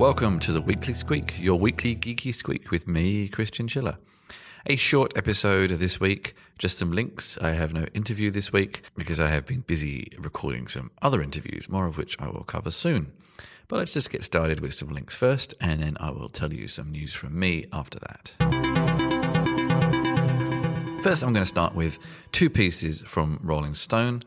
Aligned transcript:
Welcome 0.00 0.38
to 0.40 0.52
the 0.52 0.62
Weekly 0.62 0.94
Squeak, 0.94 1.38
your 1.38 1.58
weekly 1.58 1.94
geeky 1.94 2.34
squeak 2.34 2.70
with 2.70 2.88
me, 2.88 3.28
Chris 3.28 3.50
Chinchilla. 3.50 3.98
A 4.64 4.76
short 4.76 5.14
episode 5.14 5.68
this 5.72 6.00
week, 6.00 6.34
just 6.58 6.78
some 6.78 6.90
links. 6.90 7.36
I 7.36 7.50
have 7.50 7.74
no 7.74 7.84
interview 7.92 8.30
this 8.30 8.50
week 8.50 8.80
because 8.96 9.20
I 9.20 9.26
have 9.26 9.44
been 9.44 9.60
busy 9.60 10.10
recording 10.18 10.68
some 10.68 10.90
other 11.02 11.20
interviews, 11.20 11.68
more 11.68 11.84
of 11.86 11.98
which 11.98 12.18
I 12.18 12.28
will 12.28 12.44
cover 12.44 12.70
soon. 12.70 13.12
But 13.68 13.76
let's 13.76 13.92
just 13.92 14.10
get 14.10 14.24
started 14.24 14.60
with 14.60 14.72
some 14.72 14.88
links 14.88 15.14
first, 15.14 15.52
and 15.60 15.82
then 15.82 15.98
I 16.00 16.08
will 16.12 16.30
tell 16.30 16.54
you 16.54 16.66
some 16.66 16.90
news 16.90 17.12
from 17.12 17.38
me 17.38 17.66
after 17.70 17.98
that. 17.98 18.32
First, 21.02 21.22
I'm 21.22 21.34
going 21.34 21.44
to 21.44 21.46
start 21.46 21.74
with 21.74 21.98
two 22.32 22.48
pieces 22.48 23.02
from 23.02 23.38
Rolling 23.42 23.74
Stone. 23.74 24.22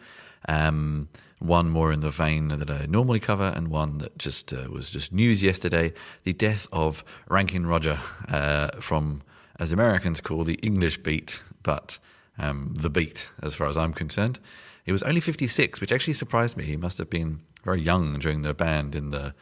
Um, 0.48 1.08
one 1.44 1.70
more 1.70 1.92
in 1.92 2.00
the 2.00 2.10
vein 2.10 2.48
that 2.48 2.70
I 2.70 2.86
normally 2.88 3.20
cover, 3.20 3.52
and 3.56 3.68
one 3.68 3.98
that 4.00 4.18
just 4.18 4.54
uh, 4.54 4.70
was 4.70 4.90
just 4.90 5.12
news 5.12 5.44
yesterday: 5.44 5.94
the 6.24 6.34
death 6.34 6.68
of 6.72 7.04
Ranking 7.30 7.66
Roger 7.66 8.00
uh, 8.30 8.70
from, 8.80 9.22
as 9.60 9.72
Americans 9.72 10.22
call 10.22 10.44
the 10.44 10.60
English 10.64 11.00
beat, 11.00 11.42
but 11.62 12.00
um, 12.38 12.74
the 12.76 12.90
beat, 12.90 13.32
as 13.42 13.56
far 13.56 13.68
as 13.68 13.78
I'm 13.78 13.94
concerned. 13.94 14.40
He 14.86 14.92
was 14.92 15.04
only 15.04 15.22
56, 15.22 15.80
which 15.80 15.92
actually 15.92 16.14
surprised 16.14 16.58
me. 16.58 16.66
He 16.66 16.76
must 16.76 16.98
have 16.98 17.10
been 17.10 17.40
very 17.64 17.82
young 17.82 18.20
during 18.20 18.42
the 18.42 18.54
band 18.54 18.96
in 18.96 19.12
the 19.12 19.34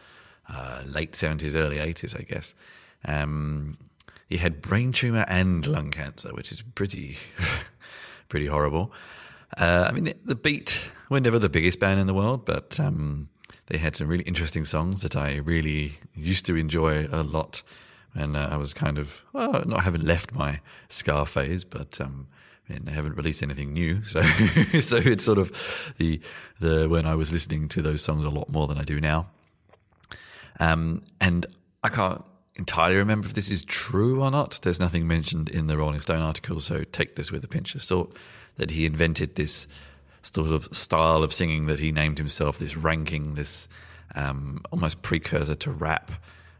uh, 0.48 0.84
late 0.86 1.14
70s, 1.14 1.56
early 1.56 1.78
80s, 1.78 2.20
I 2.20 2.24
guess. 2.24 2.54
Um, 3.06 3.78
he 4.30 4.38
had 4.38 4.62
brain 4.62 4.92
tumor 4.92 5.26
and 5.28 5.66
lung 5.66 5.90
cancer, 5.90 6.30
which 6.30 6.52
is 6.52 6.62
pretty, 6.62 7.18
pretty 8.30 8.46
horrible. 8.46 8.92
Uh, 9.58 9.88
I 9.90 9.92
mean, 9.92 10.06
the, 10.06 10.16
the, 10.24 10.36
Beat 10.36 10.91
were 11.12 11.20
never 11.20 11.38
the 11.38 11.50
biggest 11.50 11.78
band 11.78 12.00
in 12.00 12.08
the 12.08 12.14
world, 12.14 12.46
but 12.46 12.80
um, 12.80 13.28
they 13.66 13.78
had 13.78 13.98
some 13.98 14.08
really 14.08 14.24
interesting 14.24 14.64
songs 14.64 15.02
that 15.02 15.14
I 15.14 15.36
really 15.36 15.98
used 16.16 16.46
to 16.46 16.56
enjoy 16.56 17.06
a 17.12 17.22
lot. 17.22 17.64
And 18.14 18.38
uh, 18.38 18.48
I 18.50 18.56
was 18.56 18.74
kind 18.74 18.98
of, 18.98 19.22
well, 19.34 19.62
not 19.66 19.84
having 19.84 20.02
left 20.02 20.34
my 20.34 20.62
Ska 20.88 21.26
phase, 21.26 21.66
but 21.66 22.00
um, 22.00 22.28
and 22.70 22.86
they 22.86 22.94
haven't 22.94 23.18
released 23.18 23.44
anything 23.44 23.74
new. 23.74 24.02
So, 24.06 24.22
so 24.80 24.98
it's 24.98 25.26
sort 25.26 25.38
of 25.38 25.94
the 25.98 26.22
the 26.60 26.88
when 26.88 27.06
I 27.06 27.16
was 27.16 27.32
listening 27.32 27.68
to 27.70 27.82
those 27.82 28.02
songs 28.02 28.24
a 28.24 28.30
lot 28.30 28.50
more 28.50 28.68
than 28.68 28.78
I 28.78 28.84
do 28.84 29.02
now. 29.02 29.28
Um, 30.62 31.04
and 31.20 31.46
I 31.84 31.90
can't 31.90 32.24
entirely 32.58 32.96
remember 32.96 33.28
if 33.28 33.34
this 33.34 33.52
is 33.52 33.66
true 33.66 34.24
or 34.24 34.32
not. 34.32 34.60
There's 34.64 34.80
nothing 34.80 35.08
mentioned 35.08 35.50
in 35.50 35.68
the 35.68 35.78
Rolling 35.78 36.00
Stone 36.00 36.22
article, 36.22 36.62
so 36.62 36.86
take 36.86 37.18
this 37.18 37.32
with 37.34 37.44
a 37.44 37.50
pinch 37.50 37.76
of 37.76 37.84
salt. 37.84 38.16
That 38.58 38.72
he 38.72 38.86
invented 38.86 39.36
this 39.36 39.66
sort 40.22 40.52
of 40.52 40.76
style 40.76 41.24
of 41.24 41.34
singing 41.34 41.68
that 41.68 41.80
he 41.80 41.92
named 41.92 42.18
himself, 42.18 42.60
this 42.60 42.78
ranking, 42.78 43.36
this 43.36 43.68
um, 44.16 44.62
almost 44.72 45.02
precursor 45.02 45.56
to 45.56 45.72
rap. 45.72 46.12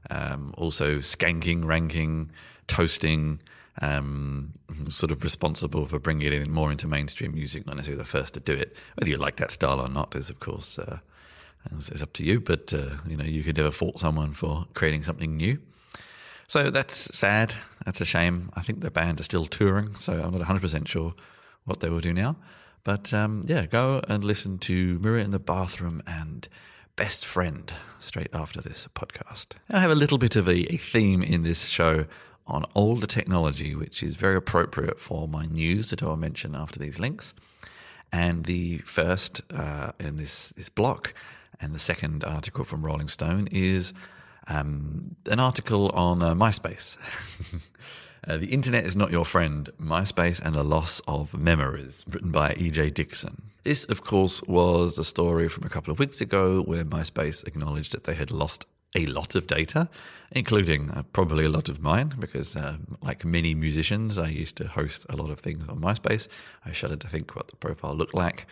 Um, 0.10 0.54
also, 0.58 0.98
skanking, 0.98 1.66
ranking, 1.66 2.32
toasting, 2.68 3.40
um, 3.82 4.54
sort 4.90 5.12
of 5.12 5.24
responsible 5.24 5.86
for 5.86 6.00
bringing 6.00 6.28
it 6.28 6.34
in 6.34 6.52
more 6.52 6.72
into 6.72 6.88
mainstream 6.88 7.34
music. 7.34 7.66
Not 7.66 7.76
necessarily 7.76 8.02
the 8.02 8.08
first 8.08 8.34
to 8.34 8.40
do 8.40 8.54
it. 8.54 8.76
Whether 8.96 9.12
you 9.12 9.18
like 9.18 9.38
that 9.38 9.52
style 9.52 9.80
or 9.80 9.90
not 9.90 10.16
is, 10.16 10.30
of 10.30 10.40
course, 10.40 10.78
uh, 10.78 11.00
it's 11.72 12.02
up 12.02 12.14
to 12.14 12.24
you. 12.24 12.42
But 12.42 12.74
uh, 12.74 12.98
you 13.08 13.16
know, 13.16 13.24
you 13.24 13.44
could 13.44 13.58
never 13.58 13.72
fault 13.72 14.00
someone 14.00 14.32
for 14.32 14.66
creating 14.74 15.04
something 15.04 15.38
new. 15.38 15.60
So 16.48 16.70
that's 16.70 17.16
sad. 17.16 17.54
That's 17.86 18.02
a 18.02 18.06
shame. 18.06 18.50
I 18.56 18.62
think 18.62 18.82
the 18.82 18.92
band 18.92 19.22
are 19.22 19.24
still 19.24 19.46
touring, 19.46 19.96
so 19.96 20.14
I'm 20.14 20.32
not 20.32 20.40
100 20.40 20.62
percent 20.62 20.88
sure 20.88 21.14
what 21.64 21.80
they 21.80 21.90
will 21.90 22.02
do 22.02 22.12
now. 22.12 22.36
But 22.84 23.14
um, 23.14 23.46
yeah, 23.48 23.66
go 23.66 24.02
and 24.08 24.24
listen 24.24 24.58
to 24.60 25.00
Mirror 25.00 25.20
in 25.20 25.32
the 25.32 25.40
Bathroom 25.40 26.02
and 26.08 26.48
Best 26.96 27.26
Friend 27.26 27.72
straight 28.00 28.34
after 28.34 28.62
this 28.62 28.88
podcast. 28.96 29.54
I 29.72 29.80
have 29.80 29.92
a 29.92 29.96
little 29.96 30.18
bit 30.18 30.36
of 30.36 30.48
a, 30.48 30.74
a 30.74 30.78
theme 30.78 31.22
in 31.22 31.44
this 31.44 31.68
show 31.68 32.06
on 32.48 32.66
older 32.76 33.08
technology, 33.08 33.76
which 33.76 34.02
is 34.02 34.16
very 34.16 34.36
appropriate 34.36 35.00
for 35.00 35.28
my 35.28 35.46
news 35.46 35.90
that 35.92 36.02
I'll 36.04 36.18
mention 36.18 36.56
after 36.56 36.80
these 36.80 37.00
links. 37.00 37.34
And 38.12 38.46
the 38.46 38.80
first 38.80 39.42
uh, 39.54 39.92
in 40.00 40.18
this, 40.18 40.50
this 40.50 40.70
block 40.70 41.14
and 41.62 41.74
the 41.74 41.80
second 41.80 42.24
article 42.24 42.66
from 42.66 42.84
Rolling 42.84 43.08
Stone 43.08 43.48
is 43.52 43.94
um, 44.48 45.16
an 45.28 45.40
article 45.40 45.90
on 45.92 46.22
uh, 46.22 46.34
MySpace. 46.34 46.98
uh, 48.28 48.38
the 48.38 48.48
internet 48.48 48.86
is 48.86 48.96
not 48.96 49.12
your 49.12 49.26
friend, 49.26 49.70
MySpace 49.80 50.40
and 50.40 50.54
the 50.54 50.64
loss 50.64 51.02
of 51.08 51.34
memories, 51.34 52.04
written 52.08 52.32
by 52.32 52.54
E.J. 52.54 52.92
Dickson. 52.92 53.50
This, 53.64 53.84
of 53.86 54.02
course, 54.02 54.44
was 54.44 54.96
the 54.96 55.04
story 55.04 55.48
from 55.48 55.64
a 55.64 55.70
couple 55.70 55.92
of 55.92 56.00
weeks 56.00 56.22
ago 56.22 56.62
where 56.62 56.84
MySpace 56.84 57.46
acknowledged 57.48 57.92
that 57.94 58.04
they 58.04 58.16
had 58.16 58.32
lost 58.32 58.66
a 58.94 59.06
lot 59.06 59.36
of 59.36 59.48
data, 59.48 59.90
including 60.32 60.92
uh, 60.92 61.04
probably 61.14 61.46
a 61.46 61.50
lot 61.50 61.70
of 61.70 61.82
mine, 61.82 62.14
because 62.20 62.56
uh, 62.56 62.78
like 63.02 63.26
many 63.26 63.56
musicians, 63.56 64.18
I 64.18 64.28
used 64.28 64.58
to 64.58 64.68
host 64.68 65.06
a 65.10 65.16
lot 65.16 65.30
of 65.30 65.40
things 65.40 65.68
on 65.68 65.80
MySpace. 65.80 66.28
I 66.66 66.72
shudder 66.72 66.98
to 66.98 67.08
think 67.08 67.36
what 67.36 67.48
the 67.48 67.56
profile 67.56 67.96
looked 67.96 68.14
like. 68.14 68.46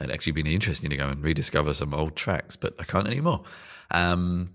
It'd 0.00 0.12
actually 0.12 0.32
been 0.32 0.46
interesting 0.46 0.90
to 0.90 0.96
go 0.96 1.08
and 1.08 1.22
rediscover 1.22 1.74
some 1.74 1.94
old 1.94 2.16
tracks, 2.16 2.56
but 2.56 2.74
I 2.78 2.84
can't 2.84 3.06
anymore. 3.06 3.44
Um, 3.90 4.50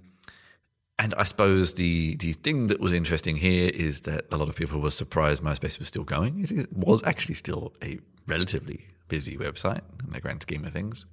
and 0.98 1.14
I 1.16 1.24
suppose 1.24 1.74
the 1.74 2.16
the 2.18 2.34
thing 2.34 2.68
that 2.68 2.80
was 2.80 2.94
interesting 2.94 3.36
here 3.36 3.70
is 3.74 4.02
that 4.02 4.26
a 4.32 4.38
lot 4.38 4.48
of 4.48 4.56
people 4.56 4.80
were 4.80 4.92
surprised 4.92 5.44
MySpace 5.44 5.78
was 5.78 5.88
still 5.88 6.04
going. 6.04 6.40
It 6.40 6.72
was 6.72 7.04
actually 7.04 7.36
still 7.36 7.74
a 7.84 8.00
relatively 8.28 8.88
busy 9.08 9.38
website 9.38 9.82
in 10.06 10.12
the 10.12 10.22
grand 10.22 10.42
scheme 10.42 10.64
of 10.66 10.74
things. 10.74 11.06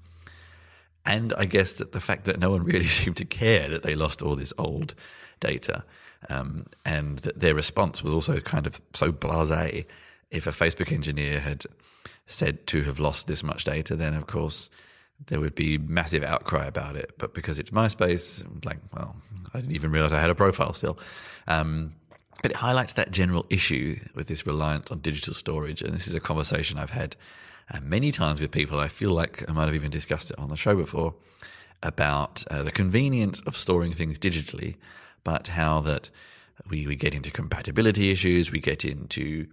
And 1.04 1.32
I 1.36 1.46
guess 1.46 1.74
that 1.74 1.92
the 1.92 2.00
fact 2.00 2.26
that 2.26 2.38
no 2.38 2.50
one 2.50 2.62
really 2.62 2.84
seemed 3.00 3.16
to 3.16 3.24
care 3.24 3.68
that 3.68 3.82
they 3.82 3.94
lost 3.94 4.22
all 4.22 4.36
this 4.36 4.52
old 4.56 4.94
data, 5.40 5.84
um, 6.28 6.66
and 6.84 7.18
that 7.20 7.40
their 7.40 7.54
response 7.54 8.04
was 8.04 8.12
also 8.12 8.38
kind 8.40 8.66
of 8.66 8.80
so 8.92 9.12
blasé. 9.12 9.86
If 10.30 10.46
a 10.46 10.50
Facebook 10.50 10.92
engineer 10.92 11.40
had 11.40 11.64
said 12.26 12.66
to 12.68 12.82
have 12.82 13.00
lost 13.00 13.26
this 13.26 13.42
much 13.42 13.64
data, 13.64 13.96
then 13.96 14.14
of 14.14 14.26
course 14.26 14.70
there 15.26 15.40
would 15.40 15.54
be 15.54 15.78
massive 15.78 16.22
outcry 16.22 16.66
about 16.66 16.96
it. 16.96 17.12
But 17.18 17.34
because 17.34 17.58
it's 17.58 17.70
MySpace, 17.70 18.44
like, 18.64 18.78
well, 18.94 19.16
I 19.54 19.60
didn't 19.60 19.74
even 19.74 19.90
realize 19.90 20.12
I 20.12 20.20
had 20.20 20.30
a 20.30 20.34
profile 20.34 20.72
still. 20.72 20.98
Um, 21.46 21.94
but 22.42 22.50
it 22.50 22.56
highlights 22.56 22.94
that 22.94 23.10
general 23.12 23.46
issue 23.50 24.00
with 24.14 24.26
this 24.26 24.46
reliance 24.46 24.90
on 24.90 24.98
digital 24.98 25.34
storage. 25.34 25.82
And 25.82 25.94
this 25.94 26.08
is 26.08 26.14
a 26.14 26.20
conversation 26.20 26.78
I've 26.78 26.90
had 26.90 27.16
uh, 27.72 27.80
many 27.82 28.10
times 28.10 28.40
with 28.40 28.50
people. 28.50 28.80
I 28.80 28.88
feel 28.88 29.10
like 29.10 29.48
I 29.48 29.52
might 29.52 29.66
have 29.66 29.74
even 29.74 29.90
discussed 29.90 30.30
it 30.30 30.38
on 30.38 30.48
the 30.48 30.56
show 30.56 30.74
before 30.74 31.14
about 31.82 32.44
uh, 32.50 32.62
the 32.62 32.70
convenience 32.70 33.40
of 33.42 33.56
storing 33.56 33.92
things 33.92 34.18
digitally, 34.18 34.76
but 35.24 35.48
how 35.48 35.80
that 35.80 36.10
we, 36.68 36.86
we 36.86 36.96
get 36.96 37.14
into 37.14 37.30
compatibility 37.30 38.10
issues, 38.10 38.50
we 38.50 38.60
get 38.60 38.84
into 38.84 39.46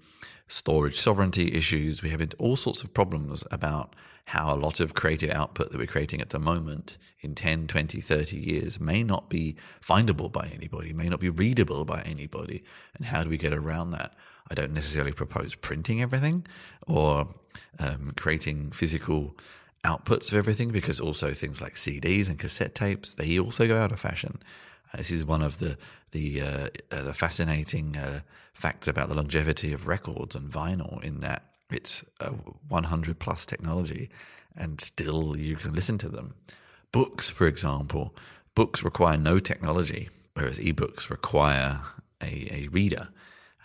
storage 0.50 1.00
sovereignty 1.00 1.54
issues, 1.54 2.02
we 2.02 2.10
have 2.10 2.22
all 2.40 2.58
sorts 2.58 2.84
of 2.84 2.94
problems 2.94 3.46
about 3.52 3.96
how 4.26 4.54
a 4.54 4.58
lot 4.58 4.80
of 4.80 4.94
creative 4.94 5.32
output 5.32 5.72
that 5.72 5.78
we're 5.78 5.88
creating 5.88 6.22
at 6.22 6.30
the 6.30 6.40
moment 6.40 6.98
in 7.22 7.34
10, 7.34 7.68
20, 7.68 8.02
30 8.02 8.36
years 8.36 8.80
may 8.80 9.04
not 9.04 9.30
be 9.30 9.56
findable 9.82 10.32
by 10.32 10.48
anybody, 10.54 10.92
may 10.92 11.08
not 11.08 11.20
be 11.20 11.30
readable 11.30 11.86
by 11.86 12.02
anybody. 12.02 12.64
And 12.96 13.06
how 13.06 13.24
do 13.24 13.30
we 13.30 13.38
get 13.38 13.54
around 13.54 13.92
that? 13.92 14.14
I 14.52 14.56
don't 14.56 14.74
necessarily 14.74 15.12
propose 15.12 15.56
printing 15.56 16.02
everything 16.02 16.46
or 16.88 17.28
um, 17.80 18.14
creating 18.18 18.72
physical 18.72 19.36
outputs 19.84 20.31
of 20.31 20.38
everything 20.38 20.72
because 20.72 21.00
also 21.00 21.34
things 21.34 21.62
like 21.62 21.76
CDs 21.76 22.28
and 22.28 22.38
cassette 22.38 22.76
tapes 22.76 23.14
they 23.14 23.40
also 23.40 23.68
go 23.68 23.81
out 23.81 23.92
of 23.92 24.00
fashion. 24.00 24.40
This 24.96 25.12
is 25.12 25.24
one 25.24 25.42
of 25.42 25.60
the 25.60 25.78
the 26.12 26.42
uh, 26.42 26.68
uh, 26.92 27.04
the 27.04 27.14
fascinating 27.14 27.96
uh, 27.96 28.22
facts 28.54 28.88
about 28.88 29.10
the 29.10 29.16
longevity 29.16 29.74
of 29.74 29.88
records 29.88 30.36
and 30.36 30.52
vinyl 30.52 31.02
in 31.04 31.20
that 31.20 31.44
it's 31.72 32.04
a 32.20 32.30
100 32.30 33.20
plus 33.20 33.46
technology 33.46 34.10
and 34.56 34.82
still 34.82 35.38
you 35.38 35.56
can 35.56 35.74
listen 35.74 35.98
to 36.00 36.10
them. 36.10 36.34
Books, 36.92 37.30
for 37.30 37.48
example, 37.48 38.16
books 38.56 38.84
require 38.84 39.18
no 39.18 39.38
technology, 39.38 40.10
whereas 40.34 40.58
ebooks 40.58 41.10
require 41.10 41.81
a, 42.22 42.48
a 42.52 42.68
reader. 42.69 43.10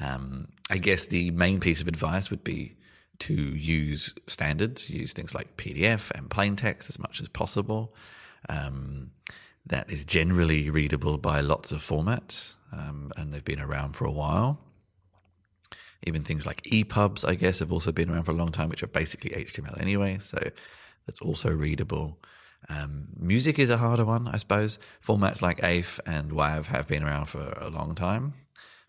Um, 0.00 0.48
I 0.70 0.76
guess 0.76 1.06
the 1.06 1.30
main 1.30 1.60
piece 1.60 1.80
of 1.80 1.88
advice 1.88 2.30
would 2.30 2.44
be 2.44 2.76
to 3.20 3.34
use 3.34 4.12
standards, 4.26 4.90
use 4.90 5.12
things 5.12 5.34
like 5.34 5.56
PDF 5.56 6.10
and 6.10 6.28
plain 6.28 6.56
text 6.56 6.88
as 6.88 6.98
much 6.98 7.20
as 7.20 7.28
possible. 7.28 7.94
Um, 8.48 9.12
that 9.66 9.90
is 9.90 10.04
generally 10.04 10.70
readable 10.70 11.18
by 11.18 11.40
lots 11.40 11.72
of 11.72 11.80
formats, 11.80 12.54
um, 12.72 13.12
and 13.16 13.32
they've 13.32 13.44
been 13.44 13.60
around 13.60 13.94
for 13.94 14.04
a 14.04 14.12
while. 14.12 14.60
Even 16.06 16.22
things 16.22 16.44
like 16.44 16.62
EPUBs, 16.64 17.26
I 17.26 17.34
guess, 17.34 17.60
have 17.60 17.72
also 17.72 17.90
been 17.90 18.10
around 18.10 18.24
for 18.24 18.32
a 18.32 18.36
long 18.36 18.52
time, 18.52 18.68
which 18.68 18.82
are 18.82 18.88
basically 18.88 19.30
HTML 19.30 19.80
anyway, 19.80 20.18
so 20.18 20.38
that's 21.06 21.20
also 21.20 21.50
readable. 21.50 22.18
Um, 22.68 23.08
music 23.18 23.58
is 23.58 23.70
a 23.70 23.78
harder 23.78 24.04
one, 24.04 24.28
I 24.28 24.36
suppose. 24.36 24.78
Formats 25.06 25.42
like 25.42 25.62
AIFF 25.62 26.00
and 26.06 26.32
WAV 26.32 26.66
have 26.66 26.88
been 26.88 27.02
around 27.02 27.26
for 27.26 27.56
a 27.60 27.68
long 27.68 27.94
time. 27.94 28.34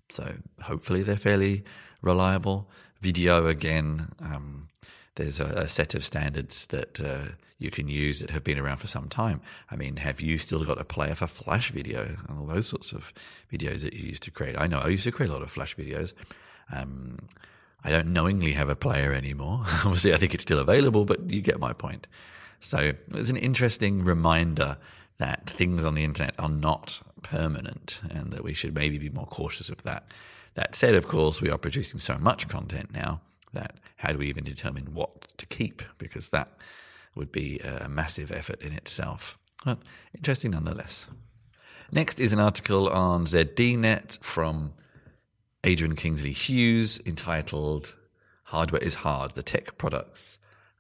So 0.10 0.36
hopefully 0.62 1.04
they're 1.04 1.18
fairly 1.18 1.64
reliable. 2.02 2.70
Video 3.02 3.48
again, 3.48 4.08
um, 4.22 4.70
there's 5.16 5.40
a, 5.40 5.46
a 5.46 5.68
set 5.68 5.96
of 5.96 6.06
standards 6.06 6.68
that 6.68 7.00
uh, 7.00 7.36
you 7.58 7.72
can 7.72 7.88
use 7.88 8.20
that 8.20 8.32
have 8.32 8.44
been 8.44 8.60
around 8.60 8.78
for 8.78 8.88
some 8.88 9.08
time. 9.08 9.42
I 9.72 9.76
mean, 9.76 9.98
have 9.98 10.20
you 10.20 10.38
still 10.38 10.64
got 10.66 10.80
a 10.80 10.84
player 10.84 11.16
for 11.16 11.28
Flash 11.28 11.72
video 11.72 12.18
and 12.28 12.38
all 12.38 12.46
those 12.46 12.68
sorts 12.68 12.92
of 12.92 13.14
videos 13.52 13.82
that 13.82 13.94
you 13.94 14.08
used 14.08 14.24
to 14.24 14.32
create? 14.32 14.58
I 14.58 14.68
know 14.68 14.80
I 14.80 14.90
used 14.90 15.06
to 15.06 15.12
create 15.12 15.30
a 15.30 15.34
lot 15.34 15.42
of 15.42 15.52
Flash 15.52 15.76
videos. 15.76 16.14
Um, 16.72 17.18
I 17.84 17.92
don't 17.92 18.08
knowingly 18.08 18.54
have 18.54 18.68
a 18.68 18.76
player 18.76 19.14
anymore. 19.14 19.62
Obviously, 19.86 20.14
I 20.14 20.18
think 20.18 20.34
it's 20.34 20.44
still 20.44 20.60
available, 20.60 21.06
but 21.06 21.30
you 21.32 21.42
get 21.42 21.60
my 21.60 21.72
point. 21.72 22.08
So 22.60 22.94
it's 23.14 23.30
an 23.30 23.38
interesting 23.38 24.04
reminder 24.04 24.78
that 25.18 25.50
things 25.50 25.86
on 25.86 25.94
the 25.96 26.04
internet 26.04 26.34
are 26.40 26.50
not 26.50 27.02
permanent 27.22 28.02
and 28.10 28.32
that 28.34 28.44
we 28.44 28.54
should 28.54 28.74
maybe 28.74 28.98
be 28.98 29.10
more 29.10 29.28
cautious 29.28 29.70
of 29.70 29.84
that. 29.84 30.08
That 30.56 30.76
said, 30.76 30.96
of 30.96 31.08
course, 31.08 31.42
we 31.42 31.50
are 31.50 31.58
producing 31.58 32.00
so 32.00 32.18
much 32.18 32.48
content 32.48 32.94
now 32.94 33.22
that 33.54 33.76
how 33.98 34.12
do 34.12 34.20
we 34.20 34.28
even 34.28 34.44
determine 34.44 34.94
what 34.94 35.28
to 35.38 35.46
keep? 35.46 35.82
Because 35.98 36.30
that 36.30 36.50
would 37.16 37.32
be 37.32 37.60
a 37.60 37.88
massive 37.90 38.32
effort 38.32 38.62
in 38.62 38.74
itself. 38.74 39.38
But 39.64 39.80
interesting 40.14 40.52
nonetheless. 40.52 41.08
Next 41.92 42.20
is 42.20 42.34
an 42.34 42.40
article 42.40 42.90
on 42.90 43.26
ZDNet 43.26 44.24
from 44.24 44.74
Adrian 45.64 45.96
Kingsley 45.96 46.32
Hughes 46.32 47.00
entitled 47.06 47.96
Hardware 48.46 48.82
is 48.82 48.96
Hard 48.96 49.32
The 49.32 49.44
Tech 49.44 49.78
Products 49.78 50.38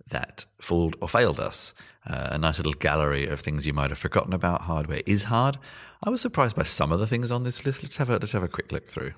That 0.09 0.45
Fooled 0.61 0.95
or 1.01 1.09
Failed 1.09 1.39
Us. 1.39 1.73
Uh, 2.07 2.29
a 2.31 2.37
nice 2.37 2.57
little 2.57 2.73
gallery 2.73 3.25
of 3.27 3.39
things 3.39 3.65
you 3.65 3.73
might 3.73 3.89
have 3.89 3.97
forgotten 3.97 4.33
about. 4.33 4.61
Hardware 4.61 5.01
is 5.07 5.23
hard. 5.23 5.57
I 6.03 6.11
was 6.11 6.21
surprised 6.21 6.55
by 6.55 6.63
some 6.63 6.91
of 6.91 6.99
the 6.99 7.07
things 7.07 7.31
on 7.31 7.43
this 7.43 7.65
list. 7.65 7.81
Let's 7.81 7.97
have 7.97 8.09
a, 8.09 8.13
let's 8.13 8.33
have 8.33 8.43
a 8.43 8.47
quick 8.47 8.71
look 8.71 8.87
through. 8.87 9.13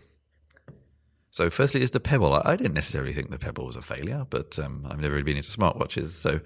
So, 1.29 1.49
firstly, 1.49 1.81
is 1.81 1.91
the 1.91 1.99
Pebble. 1.99 2.33
I 2.33 2.55
didn't 2.55 2.73
necessarily 2.73 3.13
think 3.13 3.29
the 3.29 3.37
Pebble 3.37 3.65
was 3.65 3.75
a 3.75 3.81
failure, 3.81 4.25
but 4.29 4.57
um, 4.59 4.83
I've 4.89 4.99
never 4.99 5.13
really 5.13 5.23
been 5.23 5.37
into 5.37 5.49
smartwatches, 5.49 6.09
so 6.09 6.39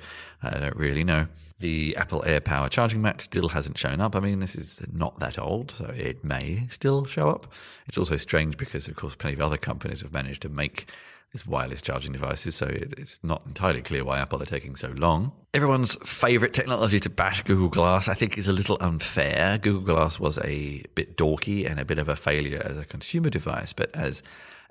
I 0.43 0.59
don't 0.59 0.75
really 0.75 1.03
know. 1.03 1.27
The 1.59 1.95
Apple 1.95 2.23
AirPower 2.25 2.69
charging 2.69 3.01
mat 3.01 3.21
still 3.21 3.49
hasn't 3.49 3.77
shown 3.77 4.01
up. 4.01 4.15
I 4.15 4.19
mean, 4.19 4.39
this 4.39 4.55
is 4.55 4.81
not 4.91 5.19
that 5.19 5.37
old, 5.37 5.71
so 5.71 5.85
it 5.85 6.23
may 6.23 6.67
still 6.69 7.05
show 7.05 7.29
up. 7.29 7.53
It's 7.87 7.97
also 7.97 8.17
strange 8.17 8.57
because, 8.57 8.87
of 8.87 8.95
course, 8.95 9.15
plenty 9.15 9.35
of 9.35 9.41
other 9.41 9.57
companies 9.57 10.01
have 10.01 10.11
managed 10.11 10.41
to 10.41 10.49
make 10.49 10.87
these 11.31 11.47
wireless 11.47 11.81
charging 11.81 12.11
devices, 12.11 12.55
so 12.55 12.65
it, 12.65 12.93
it's 12.97 13.23
not 13.23 13.43
entirely 13.45 13.81
clear 13.81 14.03
why 14.03 14.19
Apple 14.19 14.41
are 14.41 14.45
taking 14.45 14.75
so 14.75 14.89
long. 14.89 15.31
Everyone's 15.53 15.95
favorite 16.03 16.53
technology 16.53 16.99
to 16.99 17.09
bash 17.09 17.41
Google 17.43 17.69
Glass, 17.69 18.09
I 18.09 18.13
think, 18.13 18.37
is 18.37 18.47
a 18.47 18.53
little 18.53 18.77
unfair. 18.81 19.57
Google 19.57 19.95
Glass 19.95 20.19
was 20.19 20.39
a 20.39 20.83
bit 20.95 21.15
dorky 21.15 21.69
and 21.69 21.79
a 21.79 21.85
bit 21.85 21.99
of 21.99 22.09
a 22.09 22.15
failure 22.15 22.61
as 22.65 22.77
a 22.77 22.85
consumer 22.85 23.29
device, 23.29 23.71
but 23.71 23.95
as 23.95 24.21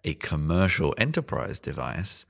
a 0.05 0.15
commercial 0.15 0.95
enterprise 0.99 1.61
device, 1.61 2.27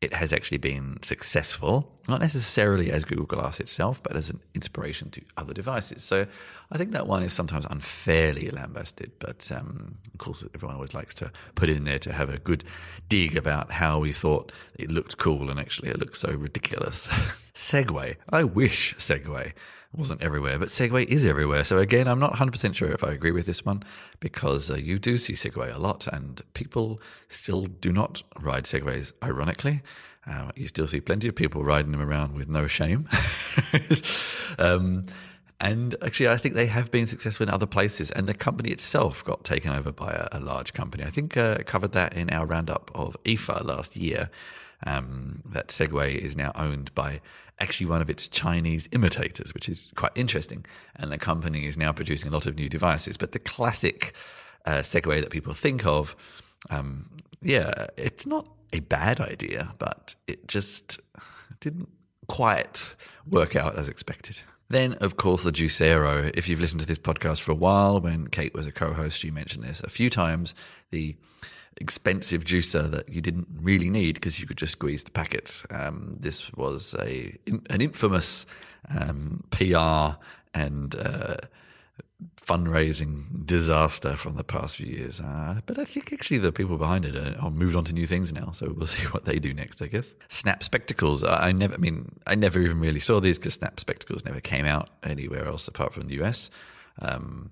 it 0.00 0.14
has 0.14 0.32
actually 0.32 0.56
been 0.56 1.02
successful, 1.02 1.92
not 2.08 2.20
necessarily 2.20 2.90
as 2.90 3.04
Google 3.04 3.26
Glass 3.26 3.60
itself, 3.60 4.02
but 4.02 4.16
as 4.16 4.30
an 4.30 4.40
inspiration 4.54 5.10
to 5.10 5.20
other 5.36 5.52
devices. 5.52 6.02
So 6.02 6.26
I 6.72 6.78
think 6.78 6.92
that 6.92 7.06
one 7.06 7.22
is 7.22 7.34
sometimes 7.34 7.66
unfairly 7.68 8.48
lambasted, 8.48 9.12
but 9.18 9.52
um, 9.52 9.98
of 10.14 10.18
course, 10.18 10.42
everyone 10.54 10.76
always 10.76 10.94
likes 10.94 11.14
to 11.16 11.30
put 11.54 11.68
in 11.68 11.84
there 11.84 11.98
to 11.98 12.14
have 12.14 12.30
a 12.30 12.38
good 12.38 12.64
dig 13.10 13.36
about 13.36 13.72
how 13.72 13.98
we 13.98 14.12
thought 14.12 14.52
it 14.74 14.90
looked 14.90 15.18
cool 15.18 15.50
and 15.50 15.60
actually 15.60 15.90
it 15.90 15.98
looks 15.98 16.20
so 16.20 16.30
ridiculous. 16.32 17.06
Segway. 17.54 18.16
I 18.30 18.44
wish 18.44 18.94
Segway 18.96 19.52
wasn't 19.92 20.22
everywhere, 20.22 20.58
but 20.58 20.68
Segway 20.68 21.04
is 21.04 21.24
everywhere. 21.26 21.64
So 21.64 21.78
again, 21.78 22.06
I'm 22.06 22.20
not 22.20 22.34
100% 22.34 22.74
sure 22.74 22.90
if 22.90 23.02
I 23.02 23.10
agree 23.10 23.32
with 23.32 23.46
this 23.46 23.64
one 23.64 23.82
because 24.20 24.70
uh, 24.70 24.76
you 24.76 24.98
do 24.98 25.18
see 25.18 25.32
Segway 25.32 25.74
a 25.74 25.78
lot 25.78 26.06
and 26.06 26.42
people 26.54 27.00
still 27.28 27.62
do 27.62 27.92
not 27.92 28.22
ride 28.38 28.64
Segways, 28.64 29.12
ironically. 29.22 29.82
Uh, 30.26 30.52
you 30.54 30.68
still 30.68 30.86
see 30.86 31.00
plenty 31.00 31.26
of 31.28 31.34
people 31.34 31.64
riding 31.64 31.90
them 31.90 32.00
around 32.00 32.34
with 32.34 32.48
no 32.48 32.68
shame. 32.68 33.08
um, 34.58 35.06
and 35.60 35.94
actually, 36.02 36.28
I 36.28 36.36
think 36.36 36.54
they 36.54 36.66
have 36.66 36.90
been 36.90 37.06
successful 37.06 37.46
in 37.48 37.52
other 37.52 37.66
places. 37.66 38.10
And 38.12 38.26
the 38.26 38.34
company 38.34 38.70
itself 38.70 39.24
got 39.24 39.44
taken 39.44 39.72
over 39.72 39.92
by 39.92 40.12
a, 40.12 40.38
a 40.38 40.40
large 40.40 40.72
company. 40.72 41.04
I 41.04 41.10
think 41.10 41.36
uh, 41.36 41.58
covered 41.66 41.92
that 41.92 42.14
in 42.14 42.30
our 42.30 42.46
roundup 42.46 42.90
of 42.94 43.16
IFA 43.24 43.64
last 43.64 43.96
year. 43.96 44.30
Um, 44.86 45.42
that 45.44 45.68
Segway 45.68 46.16
is 46.16 46.36
now 46.36 46.52
owned 46.54 46.94
by 46.94 47.20
actually 47.58 47.86
one 47.86 48.00
of 48.00 48.08
its 48.08 48.28
Chinese 48.28 48.88
imitators, 48.92 49.52
which 49.52 49.68
is 49.68 49.92
quite 49.94 50.12
interesting. 50.14 50.64
And 50.96 51.12
the 51.12 51.18
company 51.18 51.66
is 51.66 51.76
now 51.76 51.92
producing 51.92 52.30
a 52.30 52.32
lot 52.32 52.46
of 52.46 52.56
new 52.56 52.68
devices. 52.68 53.16
But 53.16 53.32
the 53.32 53.38
classic 53.38 54.14
uh, 54.64 54.78
Segway 54.78 55.20
that 55.20 55.30
people 55.30 55.52
think 55.52 55.86
of, 55.86 56.16
um, 56.70 57.10
yeah, 57.42 57.86
it's 57.96 58.26
not 58.26 58.48
a 58.72 58.80
bad 58.80 59.20
idea, 59.20 59.72
but 59.78 60.14
it 60.26 60.48
just 60.48 61.00
didn't 61.60 61.88
quite 62.26 62.94
work 63.26 63.56
out 63.56 63.76
as 63.76 63.88
expected. 63.88 64.40
Then, 64.70 64.94
of 65.00 65.16
course, 65.16 65.42
the 65.42 65.50
Juicero. 65.50 66.30
If 66.36 66.48
you've 66.48 66.60
listened 66.60 66.80
to 66.80 66.86
this 66.86 66.98
podcast 66.98 67.40
for 67.40 67.50
a 67.50 67.56
while, 67.56 68.00
when 68.00 68.28
Kate 68.28 68.54
was 68.54 68.68
a 68.68 68.72
co-host, 68.72 69.24
you 69.24 69.32
mentioned 69.32 69.64
this 69.64 69.80
a 69.80 69.90
few 69.90 70.08
times. 70.08 70.54
The 70.90 71.16
expensive 71.78 72.44
juicer 72.44 72.88
that 72.88 73.08
you 73.08 73.20
didn't 73.20 73.48
really 73.60 73.90
need 73.90 74.14
because 74.14 74.38
you 74.38 74.46
could 74.46 74.56
just 74.56 74.72
squeeze 74.72 75.02
the 75.02 75.10
packets. 75.10 75.66
Um, 75.70 76.16
this 76.20 76.52
was 76.52 76.94
a 77.00 77.36
an 77.68 77.80
infamous 77.80 78.46
um, 78.88 79.42
PR 79.50 80.16
and 80.54 80.94
uh, 80.94 81.36
fundraising 82.36 83.46
disaster 83.46 84.16
from 84.16 84.36
the 84.36 84.44
past 84.44 84.76
few 84.76 84.86
years. 84.86 85.20
Uh, 85.20 85.60
but 85.66 85.78
I 85.78 85.84
think 85.84 86.12
actually 86.12 86.38
the 86.38 86.52
people 86.52 86.76
behind 86.76 87.04
it 87.04 87.16
are, 87.16 87.38
are, 87.40 87.50
moved 87.50 87.76
on 87.76 87.84
to 87.84 87.92
new 87.92 88.06
things 88.06 88.32
now, 88.32 88.50
so 88.50 88.72
we'll 88.76 88.86
see 88.98 89.06
what 89.08 89.24
they 89.24 89.38
do 89.38 89.54
next. 89.54 89.82
I 89.82 89.86
guess 89.86 90.14
Snap 90.28 90.62
spectacles. 90.62 91.22
I 91.24 91.52
never. 91.52 91.74
I 91.74 91.78
mean, 91.78 92.16
I 92.26 92.34
never 92.34 92.60
even 92.60 92.80
really 92.80 93.00
saw 93.00 93.20
these 93.20 93.38
because 93.38 93.54
Snap 93.54 93.78
spectacles 93.78 94.24
never 94.24 94.40
came 94.40 94.64
out 94.64 94.90
anywhere 95.02 95.46
else 95.46 95.68
apart 95.68 95.94
from 95.94 96.08
the 96.08 96.22
US. 96.22 96.50
Um, 97.00 97.50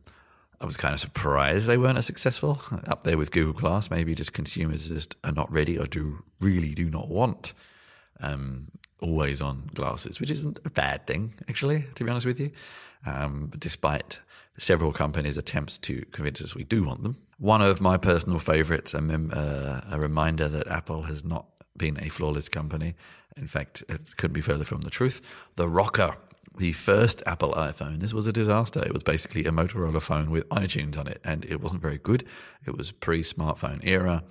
I 0.60 0.66
was 0.66 0.76
kind 0.76 0.92
of 0.92 1.00
surprised 1.00 1.66
they 1.66 1.78
weren't 1.78 1.98
as 1.98 2.06
successful 2.06 2.60
up 2.88 3.04
there 3.04 3.16
with 3.16 3.30
Google 3.30 3.52
Glass. 3.52 3.90
Maybe 3.90 4.14
just 4.14 4.32
consumers 4.32 4.88
just 4.88 5.14
are 5.22 5.32
not 5.32 5.50
ready 5.52 5.78
or 5.78 5.86
do 5.86 6.24
really 6.40 6.74
do 6.74 6.90
not 6.90 7.08
want 7.08 7.54
um, 8.20 8.68
always 9.00 9.40
on 9.40 9.70
glasses, 9.74 10.18
which 10.18 10.30
isn't 10.30 10.58
a 10.64 10.70
bad 10.70 11.06
thing, 11.06 11.34
actually, 11.48 11.86
to 11.94 12.04
be 12.04 12.10
honest 12.10 12.26
with 12.26 12.40
you. 12.40 12.50
Um, 13.06 13.52
despite 13.56 14.20
several 14.58 14.92
companies' 14.92 15.36
attempts 15.36 15.78
to 15.78 16.04
convince 16.12 16.42
us 16.42 16.54
we 16.54 16.64
do 16.64 16.84
want 16.84 17.02
them. 17.02 17.16
One 17.38 17.62
of 17.62 17.80
my 17.80 17.96
personal 17.96 18.38
favorites, 18.40 18.94
a, 18.94 19.00
mem- 19.00 19.32
uh, 19.32 19.80
a 19.90 19.98
reminder 19.98 20.48
that 20.48 20.66
Apple 20.68 21.02
has 21.02 21.24
not 21.24 21.46
been 21.76 21.98
a 22.02 22.08
flawless 22.08 22.48
company. 22.48 22.94
In 23.36 23.46
fact, 23.46 23.84
it 23.88 24.16
couldn't 24.16 24.34
be 24.34 24.40
further 24.40 24.64
from 24.64 24.80
the 24.80 24.90
truth. 24.90 25.20
The 25.54 25.66
ROKR 25.66 26.16
the 26.58 26.72
first 26.72 27.22
Apple 27.24 27.52
iPhone, 27.52 28.00
this 28.00 28.12
was 28.12 28.26
a 28.26 28.32
disaster. 28.32 28.82
It 28.84 28.92
was 28.92 29.04
basically 29.04 29.44
a 29.44 29.50
Motorola 29.50 30.02
phone 30.02 30.30
with 30.30 30.48
iTunes 30.48 30.98
on 30.98 31.06
it, 31.06 31.20
and 31.24 31.44
it 31.44 31.60
wasn't 31.60 31.82
very 31.82 31.98
good. 31.98 32.24
It 32.66 32.76
was 32.76 32.90
pre 32.90 33.22
smartphone 33.22 33.80
era. 33.84 34.24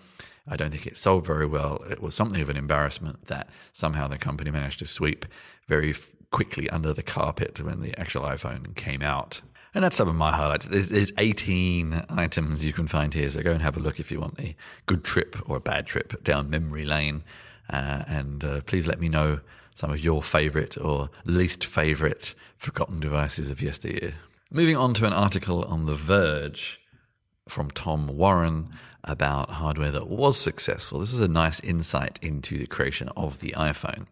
I 0.45 0.55
don't 0.55 0.71
think 0.71 0.87
it 0.87 0.97
sold 0.97 1.25
very 1.25 1.45
well. 1.45 1.83
It 1.89 2.01
was 2.01 2.15
something 2.15 2.41
of 2.41 2.49
an 2.49 2.57
embarrassment 2.57 3.27
that 3.27 3.49
somehow 3.73 4.07
the 4.07 4.17
company 4.17 4.51
managed 4.51 4.79
to 4.79 4.87
sweep 4.87 5.25
very 5.67 5.93
quickly 6.31 6.69
under 6.69 6.93
the 6.93 7.03
carpet 7.03 7.61
when 7.61 7.81
the 7.81 7.97
actual 7.99 8.23
iPhone 8.23 8.75
came 8.75 9.01
out. 9.01 9.41
And 9.73 9.83
that's 9.83 9.95
some 9.95 10.07
of 10.07 10.15
my 10.15 10.31
highlights. 10.31 10.65
There's, 10.65 10.89
there's 10.89 11.11
18 11.17 12.05
items 12.09 12.65
you 12.65 12.73
can 12.73 12.87
find 12.87 13.13
here, 13.13 13.29
so 13.29 13.41
go 13.41 13.51
and 13.51 13.61
have 13.61 13.77
a 13.77 13.79
look 13.79 13.99
if 13.99 14.11
you 14.11 14.19
want 14.19 14.39
a 14.39 14.55
good 14.85 15.03
trip 15.03 15.35
or 15.47 15.57
a 15.57 15.61
bad 15.61 15.85
trip 15.85 16.23
down 16.23 16.49
memory 16.49 16.85
lane. 16.85 17.23
Uh, 17.69 18.03
and 18.07 18.43
uh, 18.43 18.61
please 18.61 18.87
let 18.87 18.99
me 18.99 19.09
know 19.09 19.41
some 19.75 19.91
of 19.91 19.99
your 19.99 20.23
favorite 20.23 20.77
or 20.77 21.09
least 21.25 21.63
favorite 21.65 22.33
forgotten 22.57 22.99
devices 22.99 23.49
of 23.49 23.61
yesteryear. 23.61 24.15
Moving 24.49 24.77
on 24.77 24.93
to 24.95 25.05
an 25.05 25.13
article 25.13 25.63
on 25.65 25.85
The 25.85 25.95
Verge 25.95 26.79
from 27.47 27.69
Tom 27.69 28.07
Warren 28.07 28.69
about 29.03 29.51
hardware 29.51 29.91
that 29.91 30.09
was 30.09 30.37
successful. 30.37 30.99
This 30.99 31.13
is 31.13 31.19
a 31.19 31.27
nice 31.27 31.59
insight 31.59 32.19
into 32.21 32.57
the 32.57 32.67
creation 32.67 33.09
of 33.15 33.39
the 33.39 33.53
iPhone. 33.57 34.07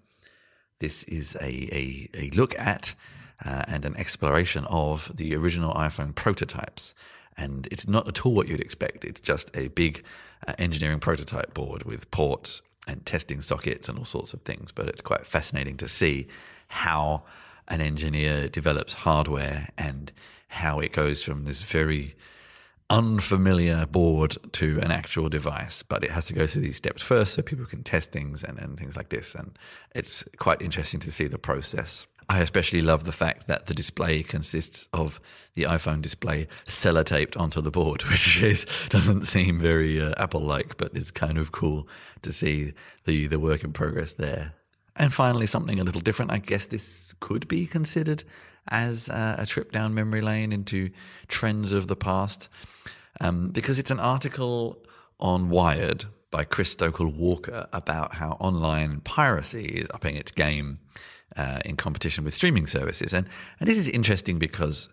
This 0.80 1.04
is 1.06 1.36
a, 1.42 1.46
a, 1.46 2.10
a 2.14 2.30
look 2.32 2.58
at 2.60 2.96
uh, 3.44 3.64
and 3.68 3.86
an 3.86 3.96
exploration 3.98 4.66
of 4.66 5.12
the 5.16 5.36
original 5.36 5.74
iPhone 5.74 6.14
prototypes. 6.14 6.94
And 7.38 7.68
it's 7.72 7.88
not 7.88 8.08
at 8.08 8.26
all 8.26 8.34
what 8.34 8.48
you'd 8.48 8.62
expect. 8.62 9.04
It's 9.04 9.20
just 9.20 9.56
a 9.56 9.68
big 9.70 10.04
uh, 10.48 10.54
engineering 10.58 11.00
prototype 11.00 11.54
board 11.54 11.84
with 11.84 12.10
ports 12.12 12.62
and 12.88 13.06
testing 13.06 13.42
sockets 13.42 13.90
and 13.90 13.98
all 13.98 14.06
sorts 14.06 14.34
of 14.34 14.44
things. 14.44 14.72
But 14.72 14.88
it's 14.88 15.02
quite 15.02 15.26
fascinating 15.26 15.78
to 15.78 15.88
see 15.88 16.28
how 16.68 17.24
an 17.68 17.82
engineer 17.82 18.48
develops 18.48 18.94
hardware 18.94 19.68
and 19.78 20.12
how 20.48 20.80
it 20.80 20.94
goes 20.94 21.24
from 21.24 21.44
this 21.44 21.64
very 21.64 22.16
unfamiliar 22.90 23.86
board 23.88 24.38
to 24.54 24.80
an 24.82 24.92
actual 24.92 25.28
device. 25.28 25.84
But 25.84 26.04
it 26.04 26.12
has 26.12 26.28
to 26.28 26.34
go 26.34 26.46
through 26.46 26.62
these 26.62 26.78
steps 26.78 27.02
first 27.02 27.34
so 27.34 27.42
people 27.42 27.66
can 27.66 27.84
test 27.84 28.12
things 28.12 28.44
and, 28.44 28.60
and 28.60 28.78
things 28.78 28.96
like 28.96 29.10
this. 29.10 29.36
And 29.36 29.58
it's 29.94 30.24
quite 30.38 30.62
interesting 30.62 31.00
to 31.02 31.12
see 31.12 31.28
the 31.28 31.40
process. 31.40 32.06
I 32.28 32.40
especially 32.40 32.82
love 32.82 33.06
the 33.06 33.12
fact 33.12 33.48
that 33.48 33.68
the 33.68 33.74
display 33.74 34.24
consists 34.24 34.88
of 34.92 35.20
the 35.54 35.64
iPhone 35.64 36.02
display 36.02 36.48
sellotaped 36.66 37.40
onto 37.40 37.62
the 37.62 37.72
board, 37.72 38.04
which 38.12 38.42
is 38.42 38.66
doesn't 38.90 39.26
seem 39.26 39.60
very 39.60 40.02
uh, 40.02 40.14
Apple-like, 40.18 40.78
but 40.78 40.96
is 40.96 41.12
kind 41.12 41.38
of 41.38 41.52
cool 41.52 41.88
to 42.22 42.32
see 42.32 42.74
the 43.06 43.28
the 43.28 43.40
work 43.40 43.64
in 43.64 43.74
progress 43.74 44.14
there. 44.14 44.54
And 44.96 45.14
finally, 45.14 45.46
something 45.46 45.80
a 45.80 45.84
little 45.84 46.02
different. 46.02 46.32
I 46.32 46.38
guess 46.38 46.66
this 46.66 47.14
could 47.20 47.48
be 47.48 47.66
considered 47.66 48.24
as 48.70 49.10
a, 49.10 49.36
a 49.40 49.46
trip 49.46 49.72
down 49.72 49.94
memory 49.94 50.22
lane 50.22 50.52
into 50.52 50.90
trends 51.28 51.74
of 51.74 51.88
the 51.88 51.96
past, 51.96 52.50
um, 53.22 53.50
because 53.50 53.78
it's 53.78 53.92
an 53.92 54.00
article 54.00 54.84
on 55.20 55.50
Wired 55.50 56.06
by 56.32 56.44
Chris 56.44 56.76
Stokel 56.76 57.14
Walker 57.14 57.68
about 57.72 58.16
how 58.16 58.32
online 58.40 59.00
piracy 59.02 59.66
is 59.66 59.88
upping 59.94 60.16
its 60.16 60.32
game 60.32 60.80
uh, 61.36 61.60
in 61.66 61.76
competition 61.76 62.24
with 62.24 62.34
streaming 62.34 62.68
services. 62.68 63.14
And, 63.14 63.28
and 63.60 63.68
this 63.68 63.78
is 63.78 63.88
interesting 63.88 64.40
because 64.40 64.90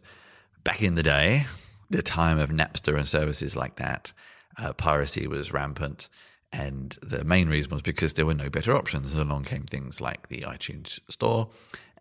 back 0.65 0.83
in 0.83 0.95
the 0.95 1.03
day, 1.03 1.47
the 1.91 2.03
time 2.03 2.39
of 2.39 2.51
Napster 2.51 2.97
and 2.97 3.07
services 3.07 3.55
like 3.57 3.77
that, 3.77 4.12
uh, 4.59 4.73
piracy 4.73 5.27
was 5.27 5.53
rampant. 5.53 6.09
And 6.53 6.97
the 7.03 7.25
main 7.25 7.49
reason 7.49 7.73
was 7.73 7.83
because 7.83 8.15
there 8.15 8.27
were 8.27 8.35
no 8.35 8.51
better 8.51 8.77
options. 8.77 9.15
Along 9.15 9.45
came 9.45 9.62
things 9.65 10.01
like 10.01 10.29
the 10.29 10.43
iTunes 10.43 11.01
Store 11.09 11.49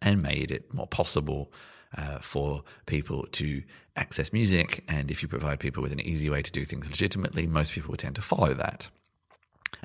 and 0.01 0.21
made 0.21 0.51
it 0.51 0.73
more 0.73 0.87
possible 0.87 1.51
uh, 1.97 2.19
for 2.19 2.63
people 2.85 3.25
to 3.33 3.63
access 3.95 4.33
music. 4.33 4.83
And 4.87 5.11
if 5.11 5.21
you 5.21 5.27
provide 5.27 5.59
people 5.59 5.83
with 5.83 5.91
an 5.91 5.99
easy 5.99 6.29
way 6.29 6.41
to 6.41 6.51
do 6.51 6.65
things 6.65 6.89
legitimately, 6.89 7.47
most 7.47 7.73
people 7.73 7.91
would 7.91 7.99
tend 7.99 8.15
to 8.15 8.21
follow 8.21 8.53
that. 8.53 8.89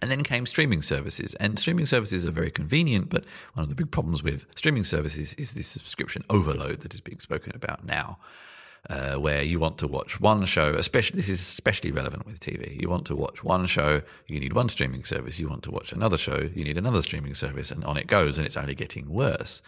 And 0.00 0.11
then 0.11 0.23
came 0.23 0.47
streaming 0.47 0.83
services. 0.83 1.35
And 1.37 1.59
streaming 1.59 1.87
services 1.87 2.26
are 2.26 2.33
very 2.33 2.50
convenient, 2.50 3.09
but 3.09 3.25
one 3.55 3.62
of 3.62 3.69
the 3.69 3.75
big 3.75 3.90
problems 3.90 4.23
with 4.23 4.47
streaming 4.55 4.85
services 4.85 5.33
is 5.35 5.52
this 5.52 5.69
subscription 5.69 6.23
overload 6.28 6.81
that 6.81 6.95
is 6.95 7.00
being 7.00 7.21
spoken 7.21 7.52
about 7.55 7.85
now. 7.85 8.19
Uh, 8.88 9.14
where 9.14 9.43
you 9.43 9.59
want 9.59 9.78
to 9.78 9.88
watch 9.88 10.21
one 10.21 10.45
show, 10.45 10.69
especially 10.75 11.16
this 11.16 11.28
is 11.28 11.40
especially 11.40 11.90
relevant 11.90 12.25
with 12.25 12.38
TV. 12.38 12.81
You 12.81 12.88
want 12.88 13.05
to 13.07 13.16
watch 13.16 13.43
one 13.43 13.66
show, 13.66 14.00
you 14.28 14.38
need 14.38 14.52
one 14.52 14.69
streaming 14.69 15.02
service. 15.02 15.40
You 15.40 15.49
want 15.49 15.64
to 15.64 15.73
watch 15.73 15.93
another 15.93 16.16
show, 16.16 16.49
you 16.55 16.62
need 16.62 16.78
another 16.78 17.02
streaming 17.02 17.35
service, 17.35 17.73
and 17.73 17.83
on 17.83 17.97
it 17.97 18.07
goes. 18.07 18.38
And 18.38 18.47
it's 18.47 18.57
only 18.57 18.76
getting 18.76 19.09
worse. 19.09 19.61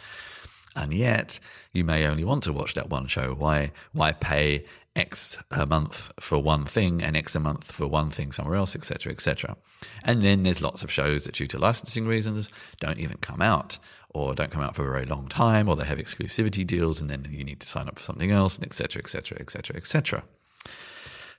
And 0.76 0.94
yet, 0.94 1.40
you 1.72 1.82
may 1.82 2.06
only 2.06 2.22
want 2.22 2.44
to 2.44 2.52
watch 2.52 2.74
that 2.74 2.90
one 2.90 3.08
show. 3.08 3.34
Why? 3.34 3.72
Why 3.92 4.12
pay 4.12 4.66
X 4.98 5.38
a 5.50 5.64
month 5.64 6.12
for 6.18 6.38
one 6.38 6.64
thing 6.64 7.02
and 7.02 7.16
X 7.16 7.36
a 7.36 7.40
month 7.40 7.70
for 7.70 7.86
one 7.86 8.10
thing 8.10 8.32
somewhere 8.32 8.56
else, 8.56 8.74
etc., 8.74 9.12
etc. 9.12 9.56
And 10.02 10.22
then 10.22 10.42
there's 10.42 10.60
lots 10.60 10.82
of 10.82 10.90
shows 10.90 11.24
that, 11.24 11.34
due 11.34 11.46
to 11.46 11.58
licensing 11.58 12.06
reasons, 12.06 12.50
don't 12.80 12.98
even 12.98 13.18
come 13.18 13.40
out 13.40 13.78
or 14.10 14.34
don't 14.34 14.50
come 14.50 14.62
out 14.62 14.74
for 14.74 14.88
a 14.88 14.92
very 14.92 15.04
long 15.04 15.28
time, 15.28 15.68
or 15.68 15.76
they 15.76 15.84
have 15.84 15.98
exclusivity 15.98 16.66
deals, 16.66 17.00
and 17.00 17.10
then 17.10 17.26
you 17.30 17.44
need 17.44 17.60
to 17.60 17.68
sign 17.68 17.88
up 17.88 17.98
for 17.98 18.02
something 18.02 18.30
else, 18.30 18.56
and 18.56 18.66
etc., 18.66 19.00
etc., 19.00 19.38
etc., 19.38 19.76
etc. 19.76 20.24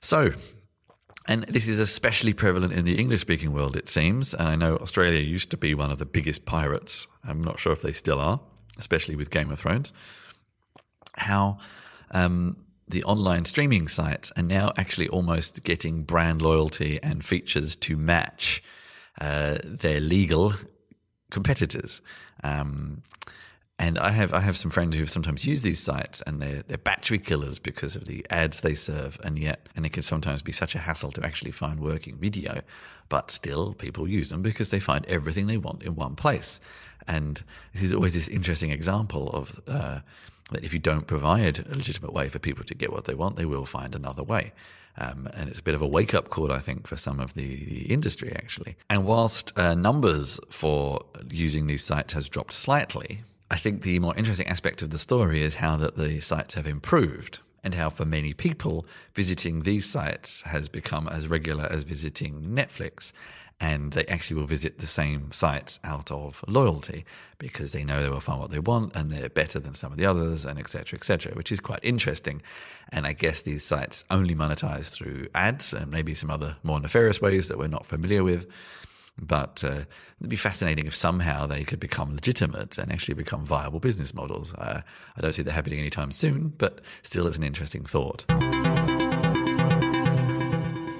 So, 0.00 0.32
and 1.26 1.42
this 1.44 1.68
is 1.68 1.78
especially 1.78 2.32
prevalent 2.32 2.72
in 2.72 2.84
the 2.84 2.96
English 2.96 3.20
speaking 3.20 3.52
world, 3.52 3.76
it 3.76 3.88
seems. 3.88 4.32
And 4.32 4.48
I 4.48 4.54
know 4.56 4.76
Australia 4.76 5.20
used 5.20 5.50
to 5.50 5.56
be 5.56 5.74
one 5.74 5.90
of 5.90 5.98
the 5.98 6.06
biggest 6.06 6.46
pirates. 6.46 7.06
I'm 7.24 7.42
not 7.42 7.58
sure 7.58 7.72
if 7.72 7.82
they 7.82 7.92
still 7.92 8.20
are, 8.20 8.40
especially 8.78 9.16
with 9.16 9.30
Game 9.30 9.50
of 9.50 9.58
Thrones. 9.58 9.92
How 11.16 11.58
um, 12.12 12.56
the 12.90 13.04
online 13.04 13.44
streaming 13.44 13.88
sites 13.88 14.32
are 14.36 14.42
now 14.42 14.72
actually 14.76 15.08
almost 15.08 15.62
getting 15.62 16.02
brand 16.02 16.42
loyalty 16.42 16.98
and 17.02 17.24
features 17.24 17.76
to 17.76 17.96
match 17.96 18.62
uh, 19.20 19.58
their 19.64 20.00
legal 20.00 20.54
competitors. 21.30 22.00
Um, 22.42 23.02
and 23.78 23.98
I 23.98 24.10
have 24.10 24.34
I 24.34 24.40
have 24.40 24.58
some 24.58 24.70
friends 24.70 24.94
who 24.94 25.06
sometimes 25.06 25.46
use 25.46 25.62
these 25.62 25.80
sites, 25.80 26.20
and 26.26 26.40
they're 26.40 26.62
they're 26.62 26.76
battery 26.76 27.18
killers 27.18 27.58
because 27.58 27.96
of 27.96 28.04
the 28.04 28.26
ads 28.28 28.60
they 28.60 28.74
serve, 28.74 29.18
and 29.24 29.38
yet 29.38 29.68
and 29.74 29.86
it 29.86 29.92
can 29.92 30.02
sometimes 30.02 30.42
be 30.42 30.52
such 30.52 30.74
a 30.74 30.78
hassle 30.78 31.12
to 31.12 31.24
actually 31.24 31.50
find 31.52 31.80
working 31.80 32.18
video, 32.18 32.60
but 33.08 33.30
still 33.30 33.72
people 33.72 34.06
use 34.06 34.28
them 34.28 34.42
because 34.42 34.68
they 34.68 34.80
find 34.80 35.06
everything 35.06 35.46
they 35.46 35.56
want 35.56 35.82
in 35.82 35.94
one 35.94 36.14
place, 36.14 36.60
and 37.08 37.42
this 37.72 37.82
is 37.82 37.94
always 37.94 38.12
this 38.12 38.28
interesting 38.28 38.70
example 38.70 39.30
of 39.30 39.58
uh, 39.66 40.00
that 40.50 40.64
if 40.64 40.72
you 40.72 40.78
don't 40.78 41.06
provide 41.06 41.66
a 41.66 41.74
legitimate 41.74 42.12
way 42.12 42.28
for 42.28 42.38
people 42.38 42.64
to 42.64 42.74
get 42.74 42.92
what 42.92 43.04
they 43.04 43.14
want, 43.14 43.36
they 43.36 43.44
will 43.44 43.66
find 43.66 43.94
another 43.94 44.22
way. 44.22 44.52
Um, 44.98 45.28
and 45.34 45.48
it's 45.48 45.60
a 45.60 45.62
bit 45.62 45.74
of 45.74 45.82
a 45.82 45.86
wake 45.86 46.14
up 46.14 46.28
call, 46.28 46.52
I 46.52 46.58
think, 46.58 46.86
for 46.86 46.96
some 46.96 47.20
of 47.20 47.34
the, 47.34 47.64
the 47.64 47.82
industry, 47.92 48.32
actually. 48.34 48.76
And 48.88 49.06
whilst 49.06 49.56
uh, 49.58 49.74
numbers 49.74 50.40
for 50.50 51.00
using 51.30 51.66
these 51.66 51.84
sites 51.84 52.12
has 52.12 52.28
dropped 52.28 52.52
slightly, 52.52 53.20
I 53.50 53.56
think 53.56 53.82
the 53.82 53.98
more 53.98 54.16
interesting 54.16 54.46
aspect 54.48 54.82
of 54.82 54.90
the 54.90 54.98
story 54.98 55.42
is 55.42 55.56
how 55.56 55.76
that 55.76 55.96
the 55.96 56.20
sites 56.20 56.54
have 56.54 56.66
improved 56.66 57.40
and 57.62 57.74
how 57.74 57.90
for 57.90 58.04
many 58.04 58.32
people 58.32 58.86
visiting 59.14 59.62
these 59.62 59.86
sites 59.86 60.42
has 60.42 60.68
become 60.68 61.08
as 61.08 61.28
regular 61.28 61.66
as 61.70 61.82
visiting 61.82 62.42
Netflix 62.42 63.12
and 63.60 63.92
they 63.92 64.06
actually 64.06 64.40
will 64.40 64.46
visit 64.46 64.78
the 64.78 64.86
same 64.86 65.30
sites 65.30 65.78
out 65.84 66.10
of 66.10 66.42
loyalty 66.48 67.04
because 67.38 67.72
they 67.72 67.84
know 67.84 68.02
they 68.02 68.08
will 68.08 68.20
find 68.20 68.40
what 68.40 68.50
they 68.50 68.58
want 68.58 68.96
and 68.96 69.10
they're 69.10 69.28
better 69.28 69.58
than 69.58 69.74
some 69.74 69.92
of 69.92 69.98
the 69.98 70.06
others 70.06 70.44
and 70.44 70.58
etc 70.58 70.96
etc 70.96 71.32
which 71.34 71.52
is 71.52 71.60
quite 71.60 71.80
interesting 71.82 72.42
and 72.90 73.06
i 73.06 73.12
guess 73.12 73.42
these 73.42 73.64
sites 73.64 74.04
only 74.10 74.34
monetize 74.34 74.88
through 74.88 75.28
ads 75.34 75.72
and 75.72 75.90
maybe 75.90 76.14
some 76.14 76.30
other 76.30 76.56
more 76.62 76.80
nefarious 76.80 77.20
ways 77.20 77.48
that 77.48 77.58
we're 77.58 77.68
not 77.68 77.86
familiar 77.86 78.24
with 78.24 78.46
but 79.20 79.62
uh, 79.64 79.84
it'd 80.20 80.30
be 80.30 80.36
fascinating 80.36 80.86
if 80.86 80.94
somehow 80.94 81.46
they 81.46 81.64
could 81.64 81.80
become 81.80 82.14
legitimate 82.14 82.78
and 82.78 82.90
actually 82.90 83.14
become 83.14 83.44
viable 83.44 83.78
business 83.78 84.14
models. 84.14 84.54
Uh, 84.54 84.80
I 85.16 85.20
don't 85.20 85.32
see 85.32 85.42
that 85.42 85.52
happening 85.52 85.78
anytime 85.78 86.10
soon, 86.10 86.54
but 86.56 86.80
still, 87.02 87.26
it's 87.26 87.36
an 87.36 87.44
interesting 87.44 87.84
thought. 87.84 88.24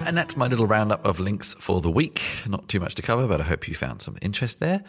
And 0.05 0.17
that's 0.17 0.35
my 0.35 0.47
little 0.47 0.67
roundup 0.67 1.05
of 1.05 1.19
links 1.19 1.53
for 1.53 1.79
the 1.79 1.91
week. 1.91 2.21
Not 2.47 2.67
too 2.67 2.79
much 2.79 2.95
to 2.95 3.01
cover, 3.01 3.27
but 3.27 3.39
I 3.39 3.43
hope 3.43 3.67
you 3.67 3.75
found 3.75 4.01
some 4.01 4.17
interest 4.21 4.59
there. 4.59 4.83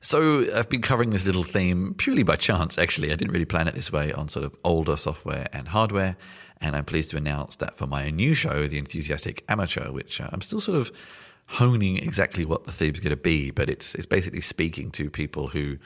So 0.00 0.46
I've 0.54 0.68
been 0.68 0.82
covering 0.82 1.10
this 1.10 1.26
little 1.26 1.42
theme 1.42 1.94
purely 1.94 2.22
by 2.22 2.36
chance, 2.36 2.78
actually. 2.78 3.12
I 3.12 3.16
didn't 3.16 3.32
really 3.32 3.44
plan 3.44 3.68
it 3.68 3.74
this 3.74 3.90
way 3.92 4.12
on 4.12 4.28
sort 4.28 4.44
of 4.44 4.54
older 4.64 4.96
software 4.96 5.46
and 5.52 5.68
hardware. 5.68 6.16
And 6.60 6.76
I'm 6.76 6.84
pleased 6.84 7.10
to 7.10 7.16
announce 7.16 7.56
that 7.56 7.78
for 7.78 7.86
my 7.86 8.10
new 8.10 8.34
show, 8.34 8.66
The 8.66 8.78
Enthusiastic 8.78 9.44
Amateur, 9.48 9.92
which 9.92 10.20
uh, 10.20 10.28
I'm 10.32 10.42
still 10.42 10.60
sort 10.60 10.78
of 10.78 10.92
honing 11.46 11.96
exactly 11.96 12.44
what 12.44 12.64
the 12.64 12.72
theme's 12.72 13.00
going 13.00 13.10
to 13.10 13.16
be, 13.16 13.50
but 13.50 13.68
it's, 13.68 13.94
it's 13.94 14.06
basically 14.06 14.40
speaking 14.40 14.90
to 14.92 15.10
people 15.10 15.48
who 15.48 15.78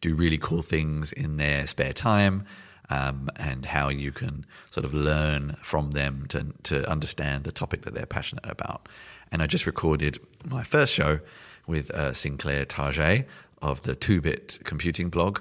do 0.00 0.14
really 0.14 0.38
cool 0.38 0.62
things 0.62 1.12
in 1.12 1.36
their 1.36 1.66
spare 1.66 1.92
time 1.92 2.44
um, 2.90 3.28
and 3.36 3.66
how 3.66 3.88
you 3.88 4.12
can 4.12 4.44
sort 4.70 4.84
of 4.84 4.92
learn 4.92 5.56
from 5.62 5.92
them 5.92 6.26
to, 6.28 6.52
to 6.64 6.88
understand 6.90 7.44
the 7.44 7.52
topic 7.52 7.82
that 7.82 7.94
they're 7.94 8.06
passionate 8.06 8.44
about. 8.48 8.88
And 9.32 9.42
I 9.42 9.46
just 9.46 9.66
recorded 9.66 10.18
my 10.44 10.62
first 10.62 10.94
show 10.94 11.20
with 11.66 11.90
uh, 11.90 12.12
Sinclair 12.12 12.64
Target 12.64 13.26
of 13.62 13.82
the 13.82 13.94
Two 13.94 14.20
Bit 14.20 14.60
Computing 14.64 15.08
blog, 15.08 15.40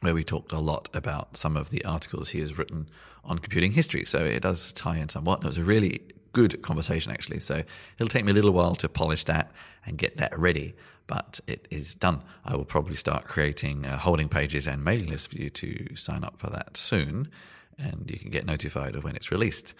where 0.00 0.14
we 0.14 0.24
talked 0.24 0.52
a 0.52 0.60
lot 0.60 0.88
about 0.94 1.36
some 1.36 1.56
of 1.56 1.70
the 1.70 1.84
articles 1.84 2.30
he 2.30 2.40
has 2.40 2.56
written 2.56 2.88
on 3.24 3.38
computing 3.38 3.72
history. 3.72 4.04
So 4.04 4.18
it 4.18 4.42
does 4.42 4.72
tie 4.72 4.96
in 4.96 5.08
somewhat. 5.08 5.40
It 5.40 5.46
was 5.46 5.58
a 5.58 5.64
really 5.64 6.00
good 6.32 6.62
conversation, 6.62 7.12
actually. 7.12 7.40
So 7.40 7.62
it'll 7.96 8.08
take 8.08 8.24
me 8.24 8.30
a 8.30 8.34
little 8.34 8.52
while 8.52 8.76
to 8.76 8.88
polish 8.88 9.24
that 9.24 9.50
and 9.84 9.98
get 9.98 10.16
that 10.18 10.38
ready 10.38 10.74
but 11.10 11.40
it 11.48 11.66
is 11.72 11.96
done. 11.96 12.22
I 12.44 12.54
will 12.54 12.64
probably 12.64 12.94
start 12.94 13.24
creating 13.24 13.84
uh, 13.84 13.98
holding 13.98 14.28
pages 14.28 14.68
and 14.68 14.84
mailing 14.84 15.08
lists 15.08 15.26
for 15.26 15.38
you 15.38 15.50
to 15.50 15.96
sign 15.96 16.22
up 16.22 16.38
for 16.38 16.48
that 16.50 16.76
soon, 16.76 17.28
and 17.76 18.08
you 18.08 18.16
can 18.16 18.30
get 18.30 18.46
notified 18.46 18.94
of 18.94 19.02
when 19.02 19.16
it's 19.16 19.32
released. 19.32 19.74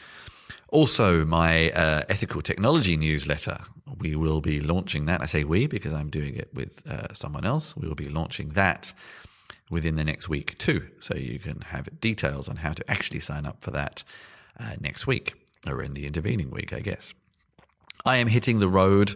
Also, 0.71 1.25
my 1.25 1.71
uh, 1.71 2.03
ethical 2.09 2.43
technology 2.43 2.97
newsletter, 2.97 3.59
we 4.01 4.17
will 4.17 4.41
be 4.41 4.59
launching 4.59 5.07
that. 5.07 5.23
I 5.23 5.27
say 5.27 5.45
we 5.45 5.69
because 5.69 5.93
I'm 5.93 6.11
doing 6.11 6.35
it 6.35 6.49
with 6.53 6.85
uh, 6.85 7.15
someone 7.15 7.45
else. 7.45 7.77
We 7.77 7.87
will 7.87 7.95
be 7.95 8.09
launching 8.09 8.51
that 8.51 8.93
within 9.71 9.95
the 9.95 10.05
next 10.05 10.29
week 10.29 10.59
too. 10.59 10.89
So 10.99 11.15
you 11.15 11.39
can 11.39 11.61
have 11.61 12.01
details 12.01 12.49
on 12.49 12.57
how 12.57 12.73
to 12.73 12.91
actually 12.91 13.21
sign 13.21 13.47
up 13.47 13.59
for 13.61 13.71
that 13.71 14.03
uh, 14.59 14.75
next 14.81 15.07
week 15.07 15.35
or 15.65 15.81
in 15.81 15.95
the 15.95 16.09
intervening 16.09 16.51
week, 16.51 16.73
I 16.73 16.81
guess. 16.81 17.15
I 18.05 18.17
am 18.17 18.27
hitting 18.27 18.59
the 18.59 18.69
road 18.69 19.15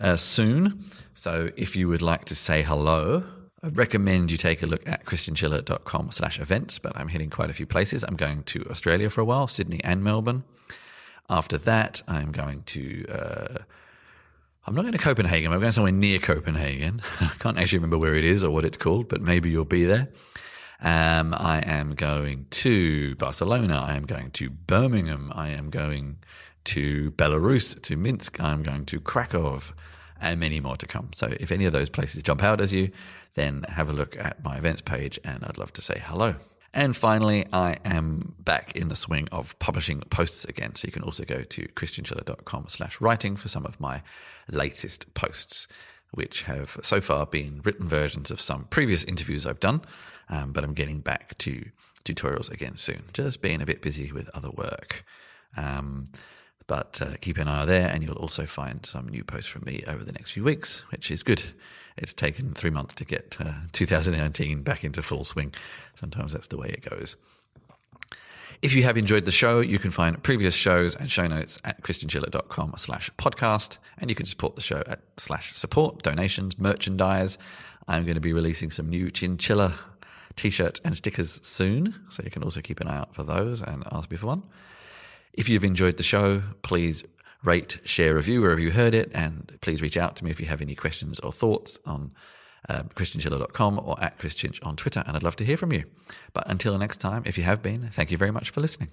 uh, 0.00 0.16
soon. 0.16 0.84
So 1.14 1.50
if 1.56 1.76
you 1.76 1.88
would 1.88 2.02
like 2.02 2.24
to 2.26 2.34
say 2.34 2.62
hello, 2.62 3.24
I 3.62 3.68
recommend 3.68 4.30
you 4.30 4.36
take 4.36 4.62
a 4.62 4.66
look 4.66 4.86
at 4.88 5.06
chrischinchilla.com 5.06 6.12
slash 6.12 6.38
events, 6.38 6.78
but 6.78 6.96
I'm 6.96 7.08
hitting 7.08 7.30
quite 7.30 7.50
a 7.50 7.54
few 7.54 7.66
places. 7.66 8.04
I'm 8.04 8.16
going 8.16 8.42
to 8.44 8.64
Australia 8.70 9.10
for 9.10 9.22
a 9.22 9.24
while, 9.24 9.48
Sydney 9.48 9.82
and 9.82 10.04
Melbourne. 10.04 10.44
After 11.28 11.58
that, 11.58 12.02
I'm 12.06 12.30
going 12.30 12.62
to, 12.62 13.04
uh, 13.08 13.58
I'm 14.66 14.74
not 14.74 14.82
going 14.82 14.92
to 14.92 14.98
Copenhagen. 14.98 15.52
I'm 15.52 15.60
going 15.60 15.72
somewhere 15.72 15.92
near 15.92 16.18
Copenhagen. 16.18 17.02
I 17.20 17.32
can't 17.38 17.58
actually 17.58 17.78
remember 17.78 17.98
where 17.98 18.14
it 18.14 18.24
is 18.24 18.44
or 18.44 18.50
what 18.50 18.64
it's 18.64 18.76
called, 18.76 19.08
but 19.08 19.20
maybe 19.20 19.50
you'll 19.50 19.64
be 19.64 19.84
there. 19.84 20.08
Um, 20.80 21.34
I 21.34 21.62
am 21.64 21.94
going 21.94 22.46
to 22.50 23.16
Barcelona. 23.16 23.82
I 23.84 23.96
am 23.96 24.04
going 24.04 24.30
to 24.32 24.50
Birmingham. 24.50 25.32
I 25.34 25.48
am 25.48 25.70
going 25.70 26.18
to 26.66 27.10
Belarus, 27.12 27.80
to 27.82 27.96
Minsk. 27.96 28.40
I'm 28.40 28.62
going 28.62 28.84
to 28.86 29.00
Krakow 29.00 29.62
and 30.20 30.40
many 30.40 30.60
more 30.60 30.76
to 30.76 30.86
come. 30.86 31.10
So 31.14 31.26
if 31.40 31.50
any 31.50 31.64
of 31.66 31.72
those 31.72 31.88
places 31.88 32.22
jump 32.22 32.42
out 32.42 32.60
as 32.60 32.72
you, 32.72 32.90
then 33.34 33.64
have 33.68 33.88
a 33.88 33.92
look 33.92 34.16
at 34.16 34.42
my 34.44 34.56
events 34.56 34.82
page 34.82 35.18
and 35.24 35.44
I'd 35.44 35.58
love 35.58 35.72
to 35.74 35.82
say 35.82 36.00
hello. 36.04 36.36
And 36.72 36.94
finally, 36.94 37.46
I 37.52 37.76
am 37.84 38.34
back 38.38 38.76
in 38.76 38.88
the 38.88 38.96
swing 38.96 39.28
of 39.32 39.58
publishing 39.58 40.00
posts 40.10 40.44
again. 40.44 40.74
So 40.74 40.86
you 40.86 40.92
can 40.92 41.02
also 41.02 41.24
go 41.24 41.42
to 41.42 41.62
chrischinchilla.com 41.62 42.66
slash 42.68 43.00
writing 43.00 43.36
for 43.36 43.48
some 43.48 43.64
of 43.64 43.80
my 43.80 44.02
latest 44.50 45.12
posts. 45.14 45.66
which 46.12 46.42
have 46.42 46.78
so 46.82 47.00
far 47.00 47.26
been 47.26 47.60
written 47.64 47.88
versions 47.88 48.30
of 48.30 48.40
some 48.40 48.64
previous 48.64 49.04
interviews 49.04 49.46
I've 49.46 49.60
done, 49.60 49.82
um, 50.28 50.52
but 50.52 50.64
I'm 50.64 50.72
getting 50.72 51.00
back 51.00 51.36
to 51.38 51.64
tutorials 52.04 52.50
again 52.50 52.76
soon. 52.76 53.02
Just 53.12 53.42
being 53.42 53.60
a 53.60 53.66
bit 53.66 53.82
busy 53.82 54.12
with 54.12 54.30
other 54.34 54.50
work. 54.50 55.04
Um, 55.56 56.06
but 56.66 57.00
uh, 57.00 57.16
keep 57.20 57.38
an 57.38 57.48
eye 57.48 57.62
out 57.62 57.68
there, 57.68 57.88
and 57.88 58.02
you'll 58.02 58.16
also 58.16 58.46
find 58.46 58.84
some 58.84 59.08
new 59.08 59.24
posts 59.24 59.48
from 59.48 59.62
me 59.64 59.84
over 59.86 60.04
the 60.04 60.12
next 60.12 60.30
few 60.30 60.44
weeks, 60.44 60.80
which 60.90 61.10
is 61.10 61.22
good. 61.22 61.42
It's 61.96 62.12
taken 62.12 62.52
three 62.52 62.70
months 62.70 62.94
to 62.94 63.04
get 63.04 63.36
uh, 63.40 63.52
2019 63.72 64.62
back 64.62 64.84
into 64.84 65.02
full 65.02 65.24
swing. 65.24 65.54
Sometimes 65.94 66.32
that's 66.32 66.48
the 66.48 66.58
way 66.58 66.68
it 66.68 66.88
goes. 66.88 67.16
If 68.62 68.74
you 68.74 68.82
have 68.84 68.96
enjoyed 68.96 69.26
the 69.26 69.32
show, 69.32 69.60
you 69.60 69.78
can 69.78 69.90
find 69.90 70.22
previous 70.22 70.54
shows 70.54 70.96
and 70.96 71.10
show 71.10 71.26
notes 71.26 71.60
at 71.64 71.82
chrischinchilla.com 71.82 72.74
slash 72.78 73.10
podcast. 73.18 73.78
And 73.98 74.10
you 74.10 74.16
can 74.16 74.26
support 74.26 74.56
the 74.56 74.62
show 74.62 74.82
at 74.86 75.00
slash 75.18 75.54
support, 75.54 76.02
donations, 76.02 76.58
merchandise. 76.58 77.38
I'm 77.86 78.04
going 78.04 78.14
to 78.14 78.20
be 78.20 78.32
releasing 78.32 78.70
some 78.70 78.88
new 78.88 79.10
chinchilla 79.10 79.74
t-shirts 80.36 80.80
and 80.84 80.96
stickers 80.96 81.38
soon. 81.46 81.94
So 82.08 82.22
you 82.24 82.30
can 82.30 82.42
also 82.42 82.60
keep 82.60 82.80
an 82.80 82.88
eye 82.88 82.96
out 82.96 83.14
for 83.14 83.24
those 83.24 83.62
and 83.62 83.84
ask 83.92 84.10
me 84.10 84.16
for 84.16 84.26
one. 84.26 84.42
If 85.36 85.48
you've 85.48 85.64
enjoyed 85.64 85.96
the 85.98 86.02
show, 86.02 86.42
please 86.62 87.04
rate, 87.44 87.78
share, 87.84 88.14
review 88.14 88.40
wherever 88.40 88.60
you 88.60 88.70
heard 88.70 88.94
it. 88.94 89.10
And 89.14 89.58
please 89.60 89.82
reach 89.82 89.96
out 89.96 90.16
to 90.16 90.24
me 90.24 90.30
if 90.30 90.40
you 90.40 90.46
have 90.46 90.60
any 90.60 90.74
questions 90.74 91.20
or 91.20 91.32
thoughts 91.32 91.78
on 91.86 92.12
uh, 92.68 92.82
chrischinchilla.com 92.94 93.80
or 93.82 94.02
at 94.02 94.18
chrischinch 94.18 94.64
on 94.64 94.76
Twitter. 94.76 95.02
And 95.06 95.16
I'd 95.16 95.22
love 95.22 95.36
to 95.36 95.44
hear 95.44 95.56
from 95.56 95.72
you. 95.72 95.84
But 96.32 96.48
until 96.48 96.76
next 96.78 96.98
time, 96.98 97.22
if 97.26 97.36
you 97.38 97.44
have 97.44 97.62
been, 97.62 97.88
thank 97.90 98.10
you 98.10 98.16
very 98.16 98.32
much 98.32 98.50
for 98.50 98.60
listening. 98.60 98.88